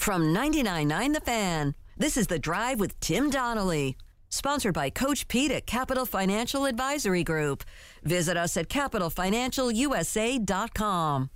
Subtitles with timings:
[0.00, 3.98] From 99.9 The Fan, this is The Drive with Tim Donnelly.
[4.30, 7.64] Sponsored by Coach Pete at Capital Financial Advisory Group.
[8.02, 11.30] Visit us at capitalfinancialusa.com.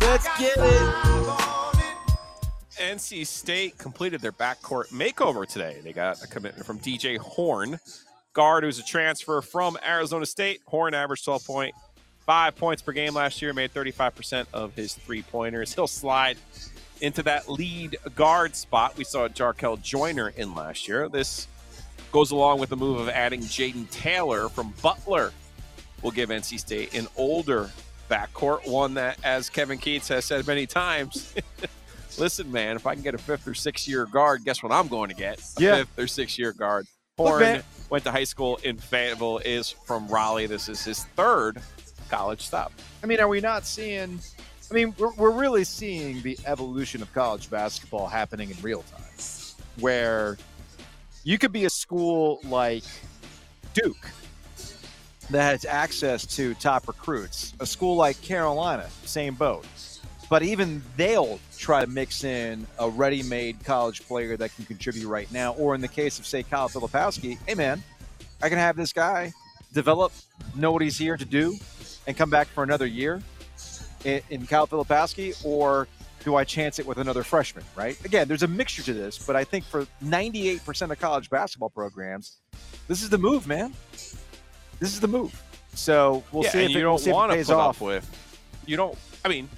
[0.00, 0.94] Let's get it.
[2.80, 5.82] NC State completed their backcourt makeover today.
[5.84, 7.78] They got a commitment from DJ Horn,
[8.32, 10.62] guard who's a transfer from Arizona State.
[10.64, 15.74] Horn averaged 12.5 points per game last year, made 35% of his three pointers.
[15.74, 16.38] He'll slide
[17.00, 21.08] into that lead guard spot we saw Jarkel Joiner in last year.
[21.08, 21.46] This
[22.12, 25.32] goes along with the move of adding Jaden Taylor from Butler.
[26.02, 27.70] Will give NC State an older
[28.10, 31.34] backcourt, one that, as Kevin Keatts has said many times,
[32.18, 34.88] listen, man, if I can get a fifth or sixth year guard, guess what I'm
[34.88, 35.40] going to get?
[35.58, 35.76] A Yeah.
[35.78, 36.86] fifth or sixth year guard.
[37.18, 40.46] Horn went to high school in Fayetteville, is from Raleigh.
[40.46, 41.60] This is his third
[42.10, 42.72] college stop.
[43.02, 44.20] I mean, are we not seeing?
[44.70, 49.02] I mean, we're, we're really seeing the evolution of college basketball happening in real time,
[49.78, 50.36] where
[51.22, 52.82] you could be a school like
[53.74, 54.10] Duke
[55.30, 59.66] that has access to top recruits, a school like Carolina, same boat.
[60.28, 65.30] But even they'll try to mix in a ready-made college player that can contribute right
[65.30, 67.84] now, or in the case of say Kyle Filipowski, hey man,
[68.42, 69.32] I can have this guy
[69.72, 70.12] develop,
[70.56, 71.56] know what he's here to do,
[72.08, 73.22] and come back for another year
[74.06, 75.88] in, in Kyle Filipowski, or
[76.24, 77.64] do I chance it with another freshman?
[77.74, 78.02] Right?
[78.04, 82.38] Again, there's a mixture to this, but I think for 98% of college basketball programs,
[82.88, 83.74] this is the move, man.
[83.92, 85.42] This is the move.
[85.74, 87.46] So we'll yeah, see if you it, don't we'll see if it want to pays
[87.48, 87.80] put off.
[87.80, 88.08] with.
[88.64, 88.96] You don't.
[89.24, 89.48] I mean,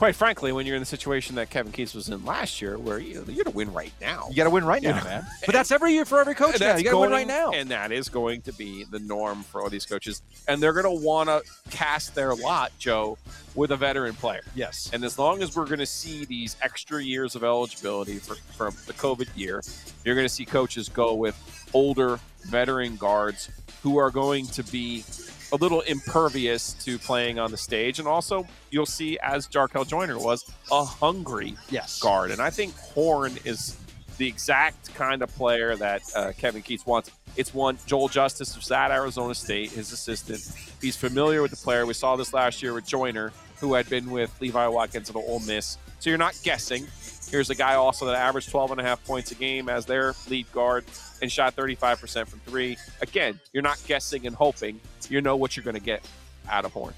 [0.00, 2.98] quite frankly, when you're in the situation that Kevin Keatts was in last year, where
[2.98, 4.28] you, you're to win right now.
[4.30, 5.26] You got to win right now, man.
[5.44, 6.74] But that's every year for every coach now.
[6.76, 7.50] You got to win right now.
[7.50, 10.22] And that is going to be the norm for all these coaches.
[10.48, 13.18] And they're going to want to cast their lot, Joe,
[13.54, 14.40] with a veteran player.
[14.54, 14.88] yes.
[14.94, 18.70] And as long as we're going to see these extra years of eligibility for, for
[18.86, 19.62] the COVID year,
[20.06, 21.36] you're going to see coaches go with
[21.74, 23.50] older veteran guards
[23.82, 25.04] who are going to be
[25.52, 27.98] a little impervious to playing on the stage.
[27.98, 31.98] And also, you'll see, as Jarkel Joiner was, a hungry Yes.
[32.00, 32.30] guard.
[32.30, 33.76] And I think Horn is
[34.18, 37.10] the exact kind of player that uh, Kevin Keatts wants.
[37.36, 40.40] It's one, Joel Justus was at Arizona State, his assistant.
[40.80, 41.86] He's familiar with the player.
[41.86, 45.40] We saw this last year with Joiner, who had been with Levi Watkins at Ole
[45.40, 45.78] Miss.
[46.00, 46.86] So you're not guessing.
[47.30, 50.14] Here's a guy also that averaged 12 and a half points a game as their
[50.28, 50.84] lead guard
[51.22, 52.76] and shot 35% from three.
[53.00, 54.80] Again, you're not guessing and hoping.
[55.08, 56.04] You know what you're going to get
[56.48, 56.94] out of Horn.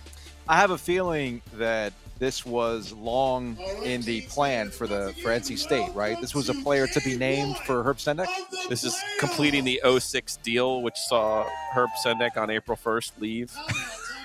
[0.48, 5.58] I have a feeling that this was long in the plan for the for NC
[5.58, 6.20] State, right?
[6.20, 8.28] This was a player to be named for Herb Sendek.
[8.68, 13.50] This is completing the 06 deal, which saw Herb Sendek on April 1st leave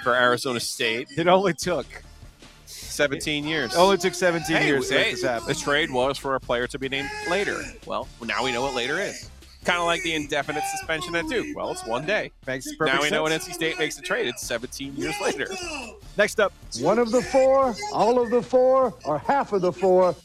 [0.03, 1.09] for Arizona State.
[1.18, 1.85] It only took
[2.87, 3.73] 17 years.
[3.73, 5.47] it only took 17 Hey, years to make hey, this happen.
[5.47, 7.61] the trade was for a player to be named later.
[7.85, 9.29] Well, now we know what later is.
[9.65, 11.55] Kind of like the indefinite suspension at Duke.
[11.55, 12.31] Well, it's one day.
[12.45, 13.33] Makes perfect now we know when.
[13.33, 14.27] NC State makes the trade.
[14.27, 15.47] It's 17 years later.
[16.17, 20.15] Next up, One of the four, all of the four, or half of the four.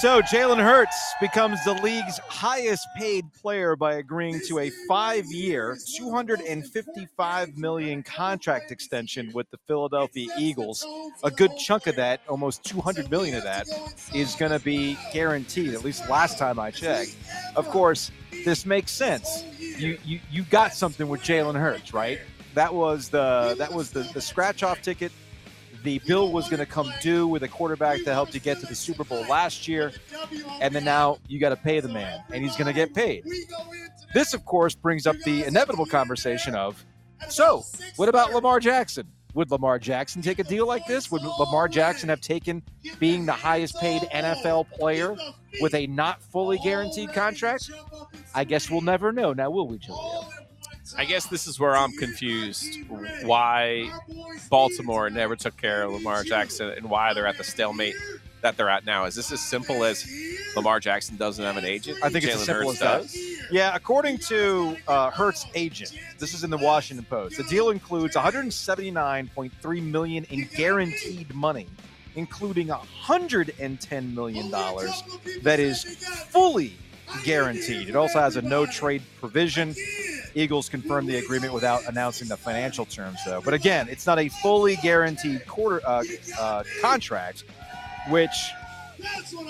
[0.00, 7.58] So Jalen Hurts becomes the league's highest paid player by agreeing to a five-year, 255
[7.58, 10.86] million contract extension with the Philadelphia Eagles.
[11.22, 13.66] A good chunk of that, almost 200 million of that,
[14.14, 15.74] is going to be guaranteed.
[15.74, 17.14] At least last time I checked.
[17.54, 18.10] Of course,
[18.46, 19.44] this makes sense.
[19.58, 22.20] You you you got something with Jalen Hurts, right?
[22.54, 25.12] That was the that was the, the scratch-off ticket
[25.82, 28.66] the bill was going to come due with a quarterback that helped you get to
[28.66, 29.92] the Super Bowl last year,
[30.60, 33.24] and then now you got to pay the man, and he's going to get paid.
[34.14, 36.84] This, of course, brings up the inevitable conversation of
[37.28, 37.64] so,
[37.96, 39.06] what about Lamar Jackson?
[39.34, 41.10] Would Lamar Jackson take a deal like this?
[41.10, 42.62] Would Lamar Jackson have taken
[42.98, 45.16] being the highest paid NFL player
[45.60, 47.70] with a not fully guaranteed contract?
[48.34, 49.32] I guess we'll never know.
[49.32, 50.28] Now, will we, Julio?
[50.96, 52.78] I guess this is where I'm confused.
[53.22, 53.90] Why
[54.48, 57.94] Baltimore never took care of Lamar Jackson and why they're at the stalemate
[58.42, 59.04] that they're at now.
[59.04, 60.06] Is this as simple as
[60.56, 61.98] Lamar Jackson doesn't have an agent?
[62.02, 63.46] I think it's as Jalen simple Hurts as that.
[63.50, 67.36] Yeah, according to uh, Hurts' agent, this is in the Washington Post.
[67.36, 71.66] The deal includes 179.3 million in guaranteed money,
[72.14, 75.02] including 110 million dollars
[75.42, 75.84] that is
[76.28, 76.74] fully
[77.24, 77.88] guaranteed.
[77.88, 79.74] It also has a no trade provision.
[80.34, 83.40] Eagles confirmed the agreement without announcing the financial terms, though.
[83.40, 86.02] But again, it's not a fully guaranteed quarter uh,
[86.38, 87.44] uh, contract,
[88.08, 88.52] which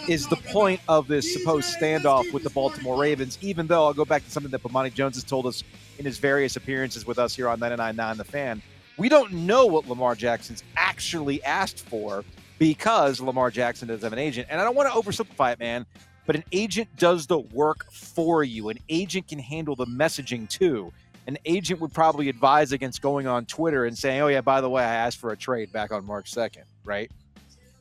[0.09, 3.39] is the point of this supposed standoff with the Baltimore Ravens.
[3.41, 5.65] Even though I'll go back to something that Bomani Jones has told us
[5.99, 8.63] in his various appearances with us here on 99.9 The Fan,
[8.97, 12.25] we don't know what Lamar Jackson's actually asked for
[12.59, 14.49] because Lamar Jackson doesn't have an agent.
[14.51, 15.87] And I don't want to oversimplify it, man,
[16.31, 18.69] but an agent does the work for you.
[18.69, 20.93] An agent can handle the messaging too.
[21.27, 24.71] An agent would probably advise against going on Twitter and saying, "Oh yeah, by the
[24.71, 27.11] way, I asked for a trade back on March 2nd, right?"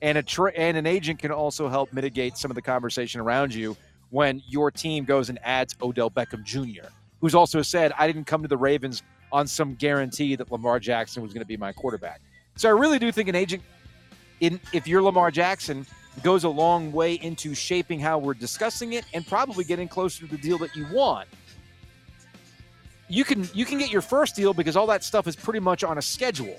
[0.02, 3.54] And a tra- and an agent can also help mitigate some of the conversation around
[3.54, 3.78] you
[4.10, 6.88] when your team goes and adds Odell Beckham Jr.,
[7.22, 11.22] who's also said, "I didn't come to the Ravens on some guarantee that Lamar Jackson
[11.22, 12.20] was going to be my quarterback."
[12.56, 13.62] So I really do think an agent,
[14.40, 15.86] in if you're Lamar Jackson,
[16.24, 20.32] goes a long way into shaping how we're discussing it and probably getting closer to
[20.32, 21.28] the deal that you want.
[23.08, 25.84] You can you can get your first deal because all that stuff is pretty much
[25.84, 26.56] on a schedule.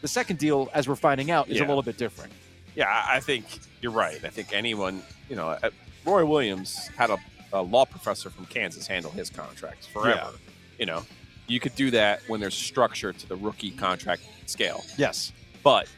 [0.00, 1.66] The second deal, as we're finding out, is Yeah.
[1.66, 2.32] a little bit different.
[2.76, 3.44] Yeah, I think
[3.80, 4.22] you're right.
[4.24, 5.70] I think anyone, you know, uh,
[6.04, 7.18] Roy Williams had a,
[7.52, 10.30] a law professor from Kansas handle his contracts forever.
[10.78, 11.04] You know,
[11.48, 14.84] you could do that when there's structure to the rookie contract scale.
[14.96, 15.32] Yes,
[15.64, 15.88] But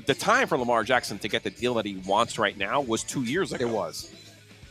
[0.00, 2.80] the, the time for Lamar Jackson to get the deal that he wants right now
[2.80, 3.66] was two years ago.
[3.68, 4.12] it was.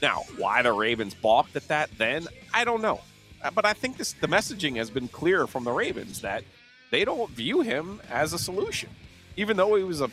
[0.02, 3.02] Now, why the Ravens balked at that then, I don't know.
[3.44, 6.44] Uh, But I think this the messaging has been clear from the Ravens that
[6.92, 8.90] they don't view him as a solution,
[9.36, 10.10] even though he was a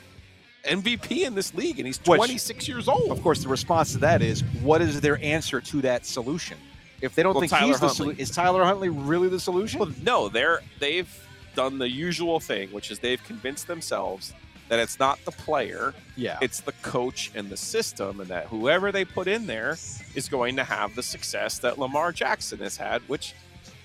[0.64, 3.10] MVP in this league and he's Which- 26 years old.
[3.10, 6.56] Of course, the response to that is, what is their answer to that solution?
[7.02, 9.78] If they don't Well, think Tyler he's the solution, is Tyler Huntley really the solution?
[9.80, 11.10] Well, no, they're they've
[11.54, 14.32] done the usual thing, which is they've convinced themselves
[14.68, 18.92] that it's not the player, yeah, it's the coach and the system, and that whoever
[18.92, 19.76] they put in there
[20.14, 23.02] is going to have the success that Lamar Jackson has had.
[23.02, 23.34] Which,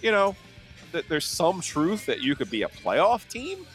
[0.01, 0.35] you know,
[0.91, 3.65] th- there's some truth that you could be a playoff team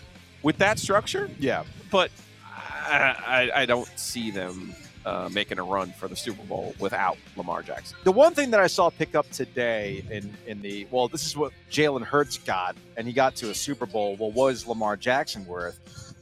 [0.42, 1.64] with that structure, yeah.
[1.90, 2.10] but
[2.54, 4.74] I, I, I don't see them
[5.06, 7.96] uh, making a run for the Super Bowl without Lamar Jackson.
[8.04, 11.36] The one thing that I saw pick up today in in the well, this is
[11.36, 14.16] what Jalen Hurts got, and he got to a Super Bowl.
[14.16, 15.78] Well, what is Lamar Jackson worth?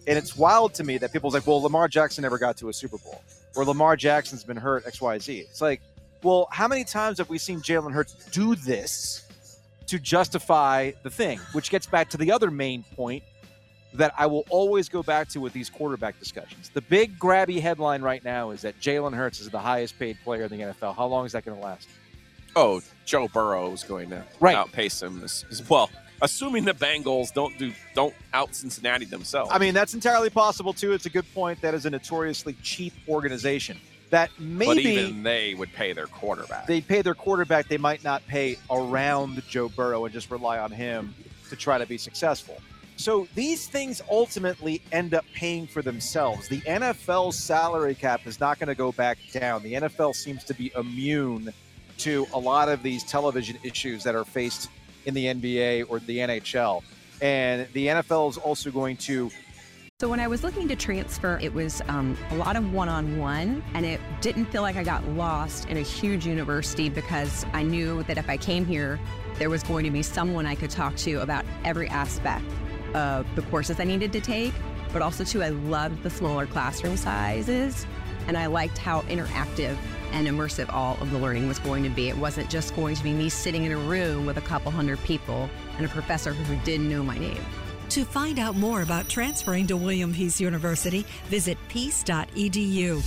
[0.07, 2.73] And it's wild to me that people's like, well, Lamar Jackson never got to a
[2.73, 3.23] Super Bowl,
[3.55, 5.39] or Lamar Jackson's been hurt X Y Z.
[5.41, 5.81] It's like,
[6.23, 9.25] well, how many times have we seen Jalen Hurts do this
[9.87, 11.39] to justify the thing?
[11.53, 13.23] Which gets back to the other main point
[13.95, 16.71] that I will always go back to with these quarterback discussions.
[16.73, 20.45] The big grabby headline right now is that Jalen Hurts is the highest paid player
[20.45, 20.97] in the NFL.
[20.97, 21.89] How long is that going to last?
[22.57, 24.57] Oh, Joe Burrow is going to Right.
[24.57, 25.91] outpace him as, as well.
[26.23, 29.51] Assuming the Bengals don't do don't out Cincinnati themselves.
[29.53, 30.93] I mean, that's entirely possible too.
[30.93, 31.61] It's a good point.
[31.61, 33.79] That is a notoriously cheap organization
[34.11, 36.67] that but maybe even they would pay their quarterback.
[36.67, 37.67] they pay their quarterback.
[37.67, 41.15] They might not pay around Joe Burrow and just rely on him
[41.49, 42.59] to try to be successful.
[42.97, 46.47] So these things ultimately end up paying for themselves.
[46.47, 49.63] The NFL's salary cap is not going to go back down.
[49.63, 51.53] The NFL seems to be immune
[51.99, 54.69] to a lot of these television issues that are faced
[55.07, 56.83] in the NBA or the NHL.
[57.21, 59.31] And the NFL is also going to
[60.01, 63.87] So when I was looking to transfer, it was um, a lot of one-on-one, and
[63.87, 68.19] it didn't feel like I got lost in a huge university because I knew that
[68.19, 68.99] if I came here,
[69.39, 72.45] there was going to be someone I could talk to about every aspect
[72.95, 74.53] of the courses I needed to take.
[74.93, 77.87] But also too, I loved the smaller classroom sizes,
[78.27, 79.77] and I liked how interactive
[80.13, 82.09] and immersive all of the learning was going to be.
[82.09, 85.03] It wasn't just going to be me sitting in a room with a couple hundred
[85.05, 87.45] people and a professor who didn't know my name.
[87.91, 93.03] To find out more about transferring to William Peace University, visit peace.edu.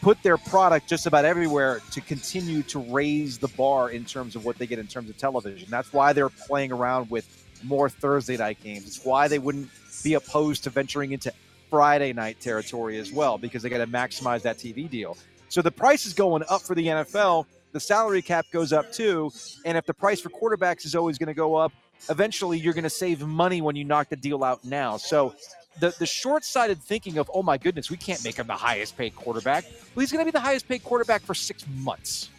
[0.00, 4.44] put their product just about everywhere to continue to raise the bar in terms of
[4.44, 5.68] what they get in terms of television.
[5.70, 8.86] That's why they're playing around with more Thursday night games.
[8.86, 9.68] It's why they wouldn't
[10.02, 11.32] be opposed to venturing into
[11.70, 15.16] Friday night territory as well because they got to maximize that TV deal.
[15.52, 17.44] So the price is going up for the NFL.
[17.72, 19.30] The salary cap goes up too.
[19.66, 21.72] And if the price for quarterbacks is always going to go up,
[22.08, 24.96] eventually you're going to save money when you knock the deal out now.
[24.96, 25.34] So
[25.78, 29.14] the, the short-sighted thinking of, oh my goodness, we can't make him the highest paid
[29.14, 29.64] quarterback.
[29.94, 32.30] Well, he's going to be the highest paid quarterback for six months.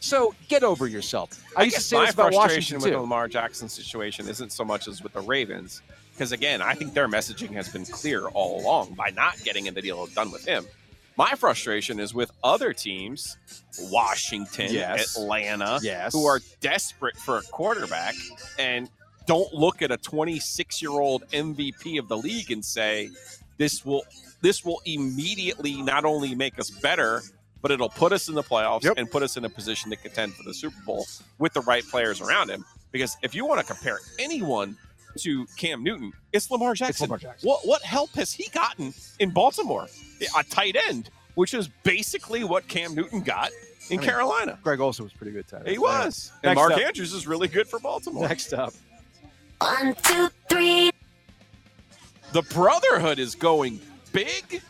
[0.00, 1.40] So get over yourself.
[1.56, 3.00] I, I used to say this about frustration Washington with the too.
[3.02, 5.80] Lamar Jackson situation isn't so much as with the Ravens,
[6.12, 9.74] because again, I think their messaging has been clear all along by not getting in
[9.74, 10.64] the deal done with him.
[11.18, 13.36] My frustration is with other teams,
[13.90, 15.16] Washington, Yes.
[15.16, 16.12] Atlanta, Yes.
[16.12, 18.14] who are desperate for a quarterback
[18.56, 18.88] and
[19.26, 23.10] don't look at a 26 year old MVP of the league and say,
[23.56, 24.04] this will
[24.40, 27.22] this will immediately not only make us better,
[27.60, 28.94] but it'll put us in the playoffs Yep.
[28.98, 31.08] and put us in a position to contend for the Super Bowl
[31.38, 32.64] with the right players around him.
[32.92, 34.76] Because if you want to compare anyone
[35.18, 37.04] to Cam Newton, it's Lamar Jackson.
[37.04, 37.48] Lamar Jackson.
[37.48, 39.86] What what help has he gotten in Baltimore?
[40.38, 43.50] A tight end, which is basically what Cam Newton got
[43.90, 44.58] in I mean, Carolina.
[44.62, 45.68] Greg Olsen was pretty good tight end.
[45.68, 46.32] He was.
[46.42, 46.80] And Next Mark up.
[46.80, 48.28] Andrews is really good for Baltimore.
[48.28, 48.72] Next up,
[49.60, 50.90] One, two, three.
[52.32, 53.80] The Brotherhood is going
[54.12, 54.62] big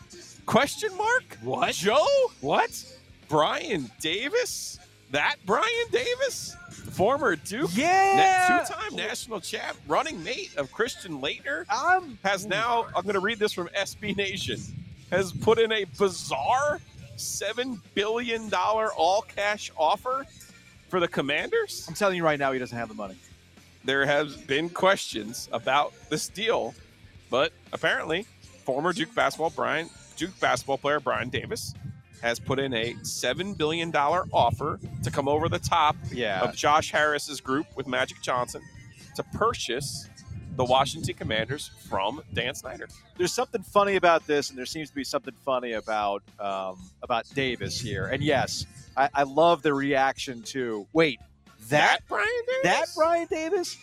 [0.49, 1.37] Question mark?
[1.43, 1.75] What?
[1.75, 2.07] Joe?
[2.41, 2.83] What?
[3.27, 4.79] Brian Davis?
[5.11, 6.57] That Brian Davis?
[6.99, 7.69] Former Duke?
[7.75, 8.65] Yeah.
[8.67, 13.39] Two-time national champ, running mate of Christian Laettner, I'm has now, I'm going to read
[13.39, 14.59] this from SB Nation,
[15.09, 16.81] has put in a bizarre
[17.15, 20.25] $7 billion all-cash offer
[20.89, 21.85] for the Commanders.
[21.87, 23.15] I'm telling you right now, he doesn't have the money.
[23.85, 26.75] There has been questions about this deal,
[27.29, 28.25] but apparently,
[28.65, 31.73] former Duke basketball Brian Duke basketball player Brian Davis
[32.21, 36.41] has put in a seven billion dollar offer to come over the top Yeah.
[36.41, 38.61] of Josh Harris's group with Magic Johnson
[39.15, 40.07] to purchase
[40.55, 42.87] the Washington Commanders from Dan Snyder.
[43.17, 47.25] There's something funny about this, and there seems to be something funny about um, about
[47.33, 48.07] Davis here.
[48.07, 48.65] And yes,
[48.97, 51.19] I, I love the reaction to wait
[51.69, 52.63] that Brian Davis?
[52.63, 53.77] that Brian Davis.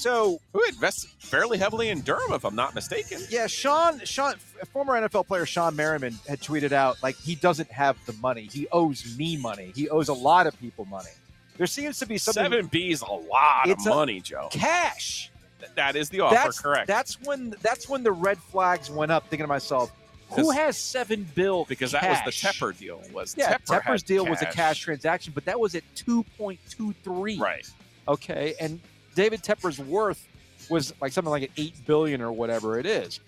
[0.00, 3.20] So who invested fairly heavily in Durham, if I'm not mistaken.
[3.28, 4.34] yeah, Sean Sean
[4.72, 8.48] former NFL player Shawne Merriman had tweeted out like he doesn't have the money.
[8.50, 9.72] He owes me money.
[9.74, 11.10] He owes a lot of people money.
[11.58, 14.48] There seems to be something Seven B is a lot of money, Joe.
[14.50, 15.30] cash.
[15.58, 16.86] Th- That is the offer, that's correct?
[16.86, 19.24] That's when that's when the red flags went up.
[19.28, 19.92] Thinking to myself,
[20.30, 21.66] who has seven bill?
[21.68, 22.30] because that was the?
[22.30, 23.02] Tepper deal.
[23.12, 26.58] Was Yeah, Tepper Tepper's deal was a cash transaction, but that was at two point
[26.70, 27.38] two three.
[27.38, 27.68] right?
[28.08, 28.80] Okay, and
[29.14, 30.26] David Tepper's worth
[30.68, 33.20] was like something like an eight billion or whatever it is.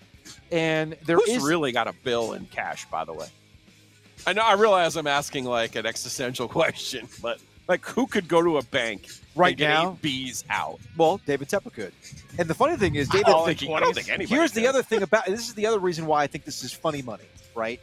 [0.51, 3.27] And there is Who's really got a bill in cash, by the way?
[4.25, 4.41] I know.
[4.43, 8.63] I realize I'm asking like an existential question, but like, who could go to a
[8.63, 9.97] bank Right and now?
[10.01, 10.79] Bees out?
[10.97, 11.93] well, David Tepper could.
[12.37, 13.25] And the funny thing is, I David.
[13.27, 14.35] don't think, I don't think anybody.
[14.35, 16.71] Here's the other thing about this is the other reason why I think this is
[16.73, 17.23] funny money,
[17.55, 17.81] right?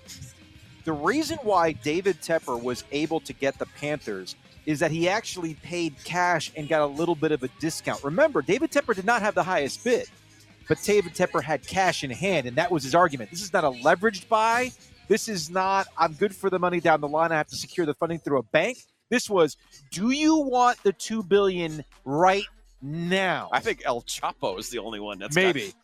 [0.85, 4.35] The reason why David Tepper was able to get the Panthers
[4.67, 8.03] is that he actually paid cash and got a little bit of a discount.
[8.05, 10.09] Remember, David Tepper did not have the highest bid,
[10.69, 13.31] but David Tepper had cash in hand, and that was his argument.
[13.31, 14.71] This is not a leveraged buy.
[15.09, 17.33] This is not, I'm good for the money down the line.
[17.33, 18.79] I have to secure the funding through a bank.
[19.09, 19.57] This was,
[19.91, 22.45] do you want the two billion right
[22.81, 23.49] now?
[23.53, 25.75] I think El Chapo is the only one that's Maybe.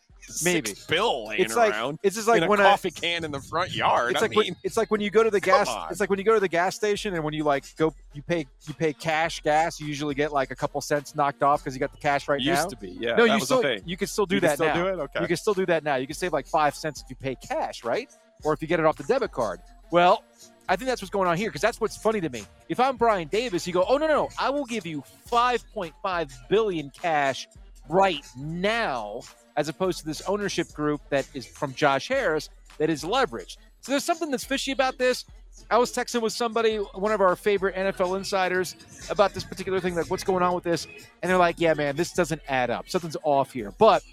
[0.43, 0.73] Maybe.
[0.87, 3.39] bill laying It's like around it's just like in a when coffee can in the
[3.41, 4.11] front yard.
[4.11, 5.67] It's I like mean, when, it's like when you go to the gas.
[5.67, 5.89] on.
[5.91, 8.21] It's like when you go to the gas station and when you like go, you
[8.21, 9.79] pay you pay cash gas.
[9.79, 12.39] You usually get like a couple cents knocked off because you got the cash right
[12.41, 12.67] used now.
[12.69, 12.89] to be.
[12.99, 14.73] Yeah, no, you still you can still do You that still now.
[14.75, 14.99] do it?
[15.03, 15.21] Okay.
[15.21, 15.95] You can still do that now.
[15.95, 18.09] You can save like five cents if you pay cash, right?
[18.43, 19.59] Or if you get it off the debit card.
[19.91, 20.23] Well,
[20.69, 22.43] I think that's what's going on here because that's what's funny to me.
[22.67, 26.31] If I'm Brian Davis, you go, oh no no no, I will give you 5.5
[26.49, 27.47] billion cash
[27.89, 29.21] right now,
[29.57, 33.57] as opposed to this ownership group that is from Josh Harris that is leveraged.
[33.81, 35.25] So there's something that's fishy about this.
[35.71, 38.75] I was texting with somebody, one of our favorite NFL insiders,
[39.09, 40.85] about this particular thing, like what's going on with this,
[41.21, 42.87] and they're like, "Yeah, man, this doesn't add up.
[42.87, 44.03] Something's off here." But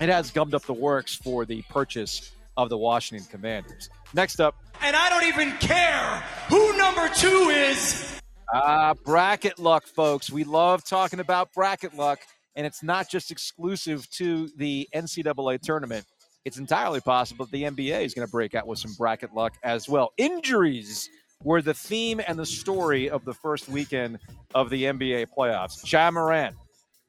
[0.00, 3.88] it has gummed up the works for the purchase of the Washington Commanders.
[4.14, 8.18] Next up, And I don't even care who number two is.
[8.52, 10.30] Ah, bracket luck, folks.
[10.30, 12.20] We love talking about bracket luck,
[12.56, 16.04] and it's not just exclusive to the NCAA tournament.
[16.44, 19.54] It's entirely possible that the NBA is going to break out with some bracket luck
[19.62, 20.12] as well.
[20.16, 21.10] Injuries
[21.42, 24.18] were the theme and the story of the first weekend
[24.54, 25.90] of the NBA playoffs.
[25.90, 26.56] Ja Morant,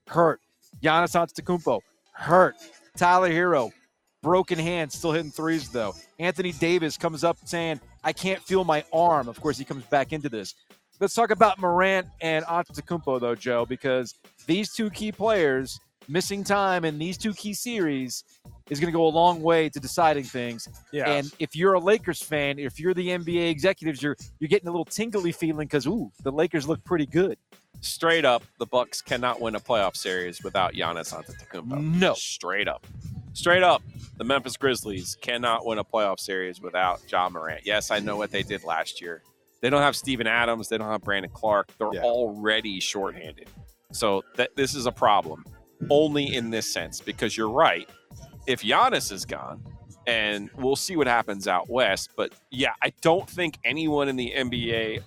[0.07, 0.41] hurt.
[0.81, 1.81] Giannis Antetokounmpo,
[2.13, 2.55] hurt.
[2.97, 3.71] Tyler Herro,
[4.21, 5.93] broken hand, still hitting threes though.
[6.19, 10.13] Anthony Davis comes up saying, "I can't feel my arm." Of course, he comes back
[10.13, 10.55] into this.
[11.01, 14.13] Let's talk about Morant and Antetokounmpo though, Joe, because
[14.45, 18.23] these two key players missing time in these two key series
[18.69, 20.67] is going to go a long way to deciding things.
[20.93, 21.09] Yeah.
[21.09, 24.71] And if you're a Lakers fan, if you're the NBA executives, you're you're getting a
[24.71, 27.35] little tingly feeling because ooh, the Lakers look pretty good.
[27.81, 31.81] straight up, the Bucks cannot win a playoff series without Giannis Antetokounmpo.
[31.81, 32.13] No.
[32.13, 32.85] straight up,
[33.33, 33.81] straight up,
[34.17, 37.61] the Memphis Grizzlies cannot win a playoff series without Ja Morant.
[37.65, 39.23] Yes, I know what they did last year.
[39.61, 40.69] They don't have Steven Adams.
[40.69, 41.71] They don't have Brandon Clarke.
[41.77, 42.01] They're Yeah.
[42.03, 43.47] already shorthanded.
[43.91, 45.45] So that this is a problem
[45.89, 47.87] only in this sense because you're right.
[48.47, 49.63] If Giannis is gone,
[50.07, 54.31] and we'll see what happens out west, but yeah, I don't think anyone in the
[54.35, 54.99] NBA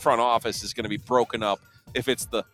[0.00, 1.60] front office is going to be broken up
[1.94, 2.44] if it's the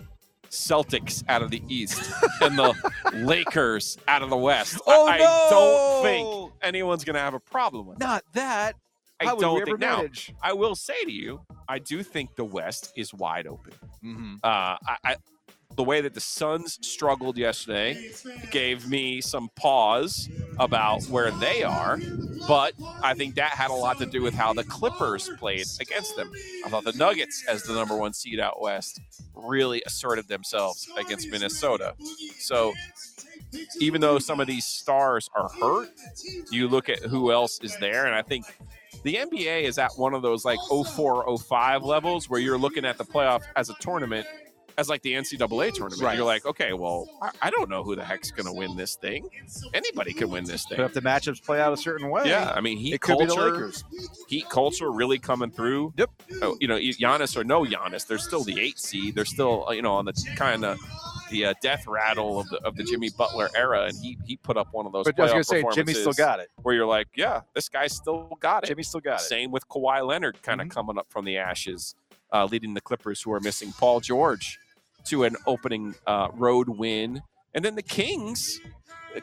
[0.50, 2.02] Celtics out of the East
[2.40, 2.75] and the
[3.12, 4.76] Lakers out of the West.
[4.76, 5.46] I- Oh, I, no!
[5.50, 7.99] don't think anyone's going to have a problem with.
[7.99, 8.75] Not that.
[9.24, 9.96] I How don't think now.
[9.98, 10.34] manage?
[10.42, 13.72] I will say to you, I do think the West is wide open.
[14.04, 14.34] Mm-hmm.
[14.42, 15.16] Uh, I, I,
[15.76, 18.12] the way that the Suns struggled yesterday
[18.50, 20.28] gave me some pause
[20.58, 21.98] about where they are,
[22.46, 26.14] but I think that had a lot to do with how the Clippers played against
[26.14, 26.30] them.
[26.64, 29.00] I thought the Nuggets, as the number one seed out west,
[29.34, 31.94] really asserted themselves against Minnesota.
[32.38, 32.72] So
[33.80, 35.90] even though some of these stars are hurt,
[36.50, 38.44] you look at who else is there, and I think
[39.02, 42.96] The NBA is at one of those like 04, 05 levels where you're looking at
[42.98, 44.26] the playoff as a tournament
[44.76, 46.02] as like the NCAA tournament.
[46.02, 46.16] Right.
[46.16, 48.96] You're like, okay, well, I, I don't know who the heck's going to win this
[48.96, 49.28] thing.
[49.72, 50.78] Anybody can win this thing.
[50.78, 53.18] But if the matchups play out a certain way, Yeah, I mean, heat it could
[53.18, 53.84] be the culture, Lakers.
[54.28, 55.92] heat culture really coming through.
[55.96, 56.10] Yep.
[56.42, 59.14] Oh, you know, Giannis or no Giannis, they're still the eight seed.
[59.14, 60.78] They're still, uh, you know, on the kind of
[61.34, 64.56] the uh, death rattle of the of the Jimmy Butler era, and he he put
[64.56, 65.04] up one of those.
[65.04, 66.48] But I was going to say, Jimmy still got it.
[66.62, 68.68] Where you're like, yeah, this guy still got it.
[68.68, 69.24] Jimmy still got it.
[69.24, 70.70] Same with Kawhi Leonard, kind of Mhm.
[70.70, 71.94] coming up from the ashes,
[72.32, 74.58] uh, leading the Clippers, who are missing Paul George
[75.06, 77.22] to an opening uh, road win,
[77.52, 78.60] and then the Kings.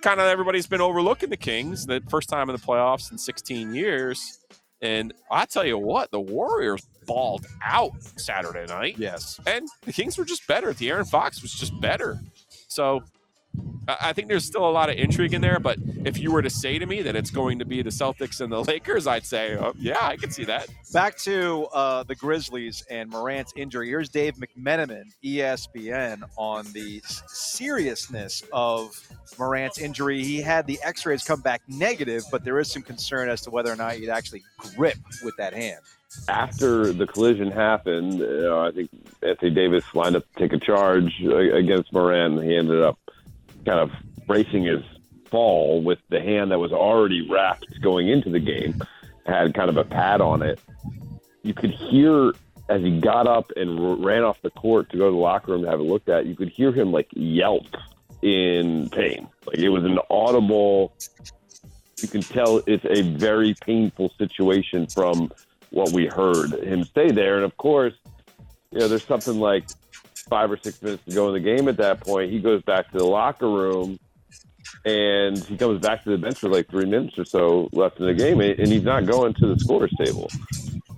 [0.02, 1.86] Kind of everybody's been overlooking the Kings.
[1.86, 4.40] The first time in the playoffs in 16 years,
[4.82, 9.40] and I tell you what, the Warriors balled out Saturday night, Yes.
[9.48, 10.74] and the Kings were just better.
[10.74, 12.20] De'Aaron Fox was just better.
[12.68, 13.04] So
[13.88, 15.60] I I think there's still a lot of intrigue in there.
[15.60, 18.42] But if you were to say to me that it's going to be the Celtics
[18.42, 20.68] and the Lakers, I'd say, oh, yeah, I can see that.
[20.94, 23.88] Back to uh, the Grizzlies and Morant's injury.
[23.88, 29.00] Here's Dave McMenamin, ESPN, on the seriousness of
[29.40, 30.24] Morant's injury.
[30.24, 33.72] He had the X-rays come back negative, but there is some concern as to whether
[33.72, 34.44] or not he'd actually
[34.76, 35.80] grip with that hand.
[36.28, 38.90] after the collision happened, you know, I think
[39.24, 42.42] Anthony Davis lined up to take a charge uh, against Moran.
[42.42, 43.00] He ended up
[43.66, 43.92] kind of
[44.28, 44.82] bracing his
[45.30, 48.82] fall with the hand that was already wrapped going into the game,
[49.26, 50.60] had kind of a pad on it.
[51.44, 52.34] You could hear
[52.72, 55.64] as he got up and ran off the court to go to the locker room
[55.64, 57.68] to have it looked at, you could hear him like yelp
[58.22, 59.28] in pain.
[59.46, 60.94] Like it was an audible.
[62.02, 65.32] You can tell it's a very painful situation from
[65.72, 67.36] what we heard him say there.
[67.36, 67.94] And of course,
[68.72, 69.66] you know, there's something like
[70.32, 72.32] five or six minutes to go in the game at that point.
[72.32, 74.00] He goes back to the locker room
[74.86, 78.06] and he comes back to the bench with like three minutes or so left in
[78.06, 80.30] the game, and he's not going to the scorer's table.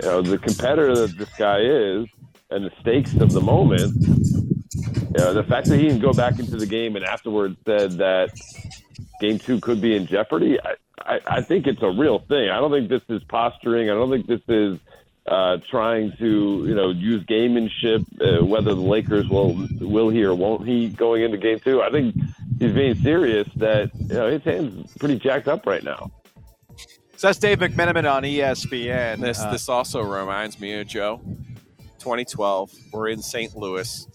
[0.02, 2.06] You know, the competitor that this guy is
[2.52, 6.38] and the stakes of the moment, you know, the fact that he can go back
[6.40, 8.30] into the game and afterwards said that
[9.20, 12.50] game two could be in jeopardy, I, I, I think it's a real thing.
[12.50, 13.90] I don't think this is posturing.
[13.90, 14.78] I don't think this is
[15.26, 20.36] uh, trying to, you know, use gamemanship, uh, whether the Lakers will will he or
[20.36, 21.82] won't he going into game two.
[21.82, 22.16] I think
[22.60, 26.12] he's being serious that you know his hand's pretty jacked up right now.
[27.16, 29.22] So that's Dave McMenamin on ESPN.
[29.22, 31.22] This Uh, this also reminds me of Joe.
[32.00, 33.56] 2012, we're in St.
[33.56, 34.08] Louis.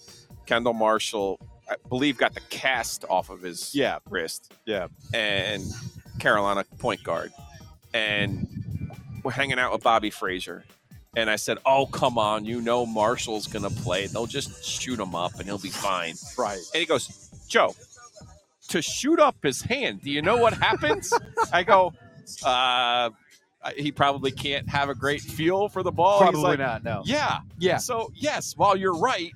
[0.44, 1.38] Kendall Marshall,
[1.70, 3.98] I believe, got the cast off of his Yeah.
[4.10, 4.52] wrist.
[4.66, 4.88] Yeah.
[5.14, 5.62] And
[6.18, 7.32] Carolina point guard,
[7.94, 8.46] and
[9.22, 10.64] we're hanging out with Bobby Frazier.
[11.16, 12.44] And I said, "Oh, come on!
[12.44, 14.06] You know Marshall's gonna play.
[14.06, 16.60] They'll just shoot him up, and he'll be fine." right.
[16.74, 17.74] And he goes, Joe,
[18.68, 21.12] to shoot up his hand, do you know what happens?
[21.52, 21.92] I go,
[22.44, 23.10] uh,
[23.76, 26.20] he probably can't have a great feel for the ball.
[26.20, 26.84] Probably like, not.
[26.84, 27.02] No.
[27.04, 27.38] Yeah.
[27.58, 27.78] Yeah.
[27.78, 29.32] So, yes, while you're right,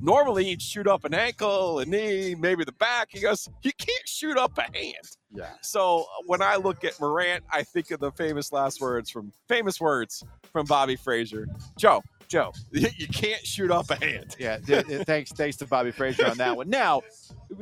[0.00, 3.08] normally you'd shoot up an ankle, a knee, maybe the back.
[3.10, 5.16] He goes, you can't shoot up a hand.
[5.34, 5.50] Yeah.
[5.60, 9.80] So when I look at Morant, I think of the famous last words from famous
[9.80, 11.48] words from Bobby Fraser.
[11.76, 12.52] Joe, Joe.
[12.72, 14.36] you can't shoot off a hand.
[14.38, 14.58] Yeah.
[14.58, 15.32] thanks.
[15.32, 16.68] Thanks to Bobby Fraser on that one.
[16.68, 17.02] Now,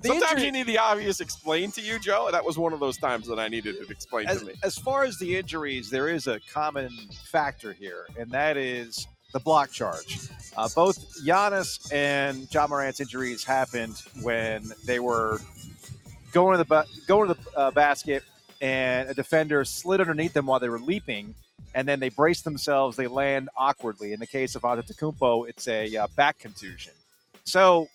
[0.02, 2.28] Sometimes injury- you need the obvious explained to you, Joe.
[2.30, 4.54] That was one of those times that I needed it explained as, to me.
[4.62, 6.90] as far as the injuries, there is a common
[7.24, 10.20] factor here, and that is the block charge.
[10.56, 15.38] Uh, both Giannis and Ja Morant's injuries happened when they were
[16.32, 18.22] going to the going to the uh, basket,
[18.60, 21.34] and a defender slid underneath them while they were leaping,
[21.74, 22.96] and then they brace themselves.
[22.96, 24.12] They land awkwardly.
[24.12, 26.92] In the case of Antetokounmpo, it's a uh, back contusion.
[27.44, 27.88] So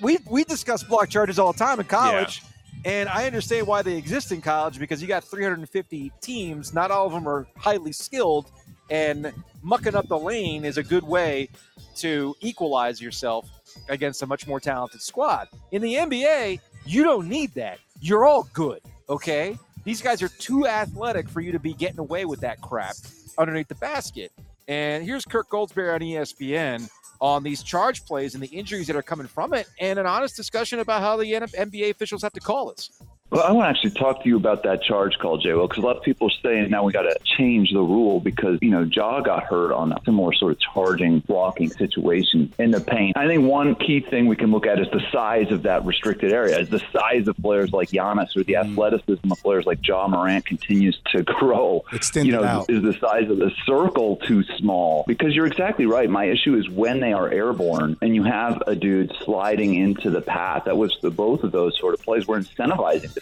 [0.00, 2.42] we we discuss block charges all the time in college.
[2.84, 6.74] And I understand why they exist in college because you got 350 teams.
[6.74, 8.50] Not all of them are highly skilled,
[8.90, 11.48] and mucking up the lane is a good way
[11.96, 13.48] to equalize yourself
[13.88, 15.48] against a much more talented squad.
[15.70, 17.78] In the NBA, you don't need that.
[18.00, 19.56] You're all good, okay?
[19.84, 22.94] These guys are too athletic for you to be getting away with that crap
[23.36, 24.30] underneath the basket.
[24.68, 26.88] And here's Kirk Goldsberry on ESPN
[27.20, 30.36] on these charge plays and the injuries that are coming from it, and an honest
[30.36, 32.90] discussion about how the NBA officials have to call this.
[33.32, 35.54] Well, I want to actually talk to you about that charge call, J.
[35.54, 38.20] Will, because a lot of people are saying now we got to change the rule
[38.20, 42.72] because, you know, Ja got hurt on a similar sort of charging, blocking situation in
[42.72, 43.16] the paint.
[43.16, 46.30] I think one key thing we can look at is the size of that restricted
[46.30, 46.58] area.
[46.58, 48.70] As the size of players like Giannis or the mm.
[48.70, 52.68] athleticism of players like Ja Morant continues to grow, Extend you know, out.
[52.68, 55.04] is the size of the circle too small?
[55.06, 56.10] Because you're exactly right.
[56.10, 60.20] My issue is when they are airborne and you have a dude sliding into the
[60.20, 60.64] path.
[60.66, 62.26] That was the both of those sort of plays.
[62.26, 63.21] were incentivizing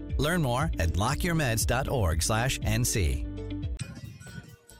[0.21, 3.27] Learn more at lockyourmeds.org/nc.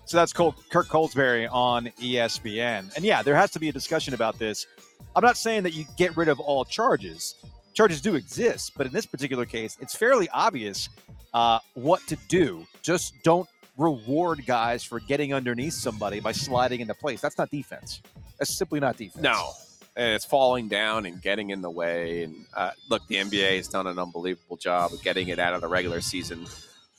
[0.06, 2.94] So that's Col- Kirk Goldsberry on ESPN.
[2.96, 4.68] And yeah, there has to be a discussion about this.
[5.16, 7.36] I'm not saying that you get rid of all charges.
[7.74, 10.90] Charges do exist, but in this particular case, it's fairly obvious
[11.34, 12.66] uh, what to do.
[12.82, 17.22] Just don't reward guys for getting underneath somebody by sliding into place.
[17.22, 18.02] That's not defense.
[18.38, 19.24] That's simply not defense.
[19.24, 19.52] No,
[19.96, 22.24] and it's falling down and getting in the way.
[22.24, 25.62] And uh, look, the NBA has done an unbelievable job of getting it out of
[25.62, 26.46] the regular season.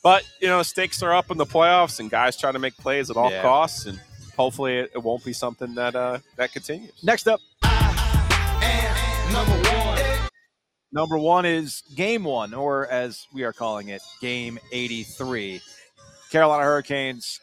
[0.03, 3.09] But you know, stakes are up in the playoffs, and guys trying to make plays
[3.09, 3.41] at all Yeah.
[3.41, 3.85] costs.
[3.85, 3.99] And
[4.35, 6.91] hopefully, it, it won't be something that uh, that continues.
[7.03, 7.39] Next up,
[9.31, 10.01] Number one.
[10.91, 15.59] Number one is game one, or as we are calling it, game 83.
[16.31, 17.39] Carolina Hurricanes,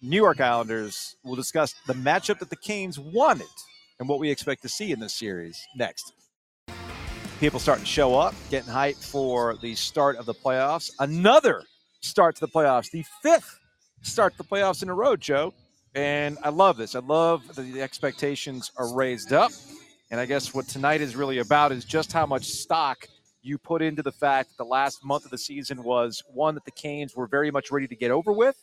[0.00, 1.16] New York Islanders.
[1.24, 3.46] We'll discuss the matchup that the Canes wanted
[3.98, 6.12] and what we expect to see in this series next.
[7.40, 10.90] People starting to show up, getting hyped for the start of the playoffs.
[11.00, 11.62] Another
[12.00, 13.58] start to the playoffs, the fifth
[14.02, 15.52] start to the playoffs in a row, Joe.
[15.94, 16.94] And I love this.
[16.94, 19.52] I love that the expectations are raised up.
[20.10, 23.06] And I guess what tonight is really about is just how much stock
[23.42, 26.64] you put into the fact that the last month of the season was one that
[26.64, 28.56] the Canes were very much ready to get over with.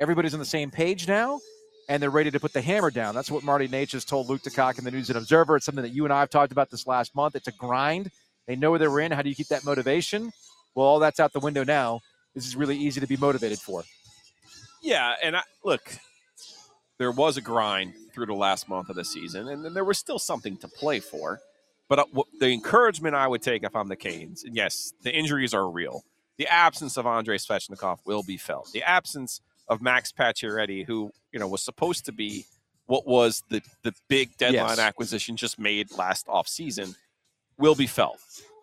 [0.00, 1.40] Everybody's on the same page now,
[1.88, 3.14] and they're ready to put the hammer down.
[3.14, 5.56] That's what Marty Necas told Luke DeCock in the News and Observer.
[5.56, 7.34] It's something that you and I have talked about this last month.
[7.34, 8.10] It's a grind.
[8.46, 9.12] They know where they're in.
[9.12, 10.32] How do you keep that motivation?
[10.74, 12.00] Well, all that's out the window now.
[12.34, 13.82] This is really easy to be motivated for.
[14.82, 15.96] Yeah, and I, look,
[16.98, 19.98] there was a grind through the last month of the season, and then there was
[19.98, 21.40] still something to play for.
[21.88, 25.54] But uh, the encouragement I would take if I'm the Canes, and yes, the injuries
[25.54, 26.04] are real.
[26.36, 28.70] The absence of Andrei Svechnikov will be felt.
[28.72, 32.44] The absence of Max Pacioretty, who you know was supposed to be
[32.86, 34.78] what was the the big deadline Yes.
[34.78, 36.94] acquisition just made last offseason,
[37.58, 38.18] will be felt.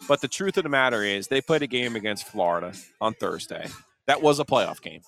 [0.08, 3.68] But the truth of the matter is, they played a game against Florida on Thursday.
[4.08, 5.02] That was a playoff game,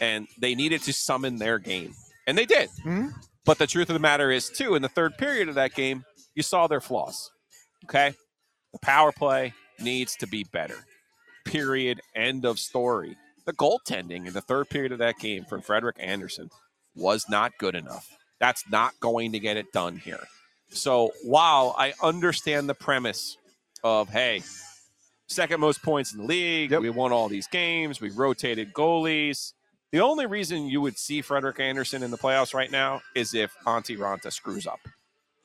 [0.00, 1.94] and they needed to summon their game,
[2.26, 2.68] and they did.
[2.84, 3.12] Mhm.
[3.44, 6.04] But the truth of the matter is, too, in the third period of that game,
[6.34, 7.30] you saw their flaws.
[7.84, 8.14] Okay,
[8.72, 10.84] the power play needs to be better.
[11.44, 12.00] Period.
[12.16, 13.16] End of story.
[13.46, 16.50] The goaltending in the third period of that game from Frederik Andersen
[16.94, 18.10] was not good enough.
[18.40, 20.24] That's not going to get it done here.
[20.68, 23.38] So while I understand the premise
[23.84, 24.42] of, hey,
[25.28, 29.52] second most points in the league, we won all these games, we rotated goalies.
[29.92, 33.54] The only reason you would see Frederik Andersen in the playoffs right now is if
[33.64, 34.80] Antti Raanta screws up.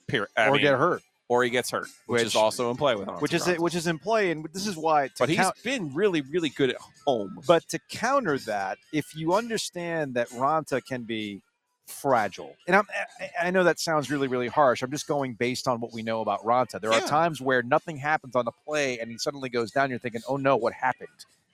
[0.08, 0.30] Period.
[0.36, 2.94] I or mean, get hurt, Or he gets hurt, which, Which- is also in play
[2.94, 5.08] with Antti which is which is in play, and this is why.
[5.08, 6.76] To but he's count- been really, really good at
[7.08, 7.40] home.
[7.48, 11.42] But to counter that, if you understand that Raanta can be
[11.88, 12.86] fragile, and I'm,
[13.18, 14.82] I- I know that sounds really, really harsh.
[14.82, 16.82] I'm just going based on what we know about Raanta.
[16.82, 19.90] There are times where nothing happens on the play, and he suddenly goes down.
[19.90, 21.08] You're thinking, "Oh no, what happened?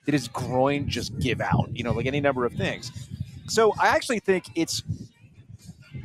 [0.07, 2.91] Did his groin just give out?" You know, like any number of things.
[3.47, 4.81] So I actually think it's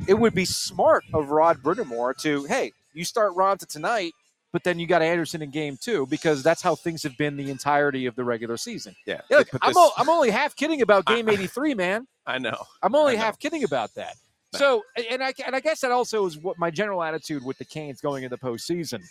[0.07, 4.13] it would be smart of Rod Brind'Amour to, hey, you start Raanta tonight,
[4.51, 7.49] but then you got Andersen in game two because that's how things have been the
[7.49, 8.95] entirety of the regular season.
[9.05, 9.21] Yeah.
[9.29, 12.07] Yeah, look, I'm, this- o- I'm only half kidding about game 83, man.
[12.25, 12.57] I know.
[12.81, 13.21] I'm only know.
[13.21, 14.15] half kidding about that.
[14.55, 17.65] So, and I and I guess that also is what my general attitude with the
[17.65, 19.01] Canes going into the postseason.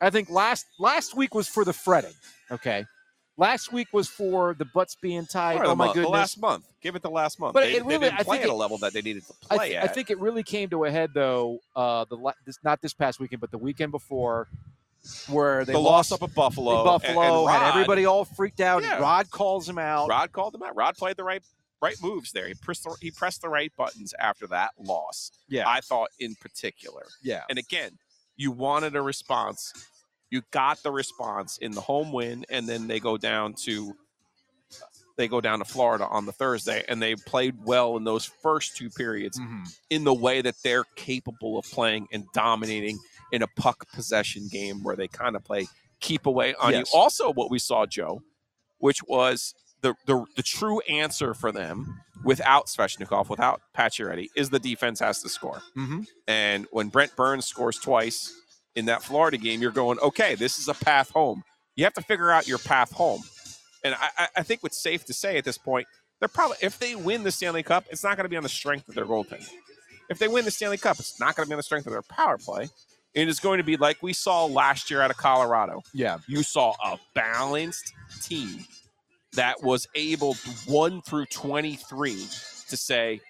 [0.00, 2.14] I think last last week was for the fretting.
[2.50, 2.86] Okay,
[3.36, 5.58] last week was for the butts being tied.
[5.58, 6.06] Oh my month- goodness!
[6.06, 6.64] The last month.
[6.82, 7.54] Give it the last month.
[7.54, 9.34] But they, it they really- didn't I think at a level that they needed to
[9.50, 9.84] I, play th- at.
[9.84, 11.58] I think it really came to a head though.
[11.74, 14.48] Uh, the la- this not this past weekend, but the weekend before,
[15.28, 16.84] where they the loss up at Buffalo.
[16.84, 18.82] Buffalo and, and had everybody all freaked out.
[18.82, 18.98] Yeah.
[18.98, 20.08] Rod calls him out.
[20.08, 20.76] Rod called him out.
[20.76, 21.42] Rod played the right
[21.82, 22.46] right moves there.
[22.48, 25.30] He pressed the, he pressed the right buttons after that loss.
[25.48, 25.64] Yeah.
[25.68, 27.04] I thought in particular.
[27.22, 27.42] Yeah.
[27.50, 27.98] And again,
[28.36, 29.72] you wanted a response.
[30.30, 33.94] You got the response in the home win, and then they go down to
[35.16, 38.76] they go down to Florida on the Thursday, and they played well in those first
[38.76, 39.62] two periods Mm-hmm.
[39.88, 42.98] in the way that they're capable of playing and dominating
[43.32, 45.66] in a puck possession game where they kind of play
[46.00, 46.92] keep away on Yes.
[46.92, 46.98] you.
[47.00, 48.20] Also, what we saw, Joe,
[48.78, 54.58] which was the, the the true answer for them without Svechnikov, without Pacioretty, is the
[54.58, 55.62] defense has to score.
[55.76, 56.02] Mm-hmm.
[56.28, 58.34] And when Brent Burns scores twice
[58.76, 61.42] in that Florida game, you're going, okay, this is a path home.
[61.74, 63.22] You have to figure out your path home.
[63.84, 65.86] And I, I- I think what's safe to say at this point,
[66.20, 68.48] they're probably if they win the Stanley Cup, it's not going to be on the
[68.48, 69.48] strength of their goaltending.
[70.08, 71.92] If they win the Stanley Cup, it's not going to be on the strength of
[71.92, 72.68] their power play.
[73.12, 75.82] It is going to be like we saw last year out of Colorado.
[75.92, 76.18] Yeah.
[76.28, 78.64] You saw a balanced team
[79.32, 80.34] that was able
[80.66, 82.14] one through 23
[82.68, 83.20] to say,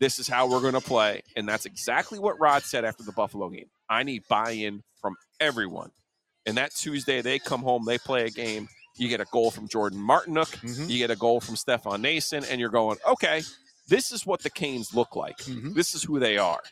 [0.00, 1.22] this is how we're going to play.
[1.36, 3.66] And that's exactly what Rod said after the Buffalo game.
[3.88, 5.90] I need buy in from everyone.
[6.46, 8.68] And that Tuesday, they come home, they play a game.
[8.96, 10.88] You get a goal from Jordan Martinook, Mhm.
[10.88, 13.42] you get a goal from Stefan Noesen, and you're going, okay,
[13.88, 15.38] this is what the Canes look like.
[15.38, 15.74] Mhm.
[15.74, 16.62] This is who they are.